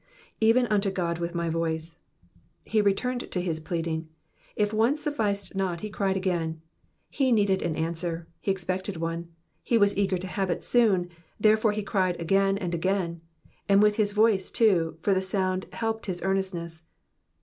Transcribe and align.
*^Bven 0.41 0.65
unto 0.71 0.89
Chd 0.89 1.19
with 1.19 1.35
my 1.35 1.47
voice.''^ 1.47 1.99
He 2.67 2.81
returned 2.81 3.29
to 3.29 3.39
his 3.39 3.59
pleading. 3.59 4.07
If 4.55 4.73
once 4.73 4.99
sufficed 5.03 5.55
not, 5.55 5.81
he 5.81 5.91
cried 5.91 6.17
again. 6.17 6.59
He 7.11 7.31
needed 7.31 7.61
an 7.61 7.75
answer, 7.75 8.27
he 8.39 8.49
expected 8.49 8.97
one, 8.97 9.27
he 9.61 9.77
was 9.77 9.95
eager 9.95 10.17
to 10.17 10.25
have 10.25 10.49
it 10.49 10.63
soon, 10.63 11.07
therefore 11.39 11.73
he 11.73 11.83
cried 11.83 12.19
again 12.19 12.57
and 12.57 12.73
again, 12.73 13.21
and 13.69 13.79
with 13.79 13.97
his 13.97 14.11
voice 14.11 14.49
too, 14.49 14.97
for 15.01 15.13
the 15.13 15.21
sound 15.21 15.67
helped 15.71 16.07
his 16.07 16.23
earnestness. 16.23 16.81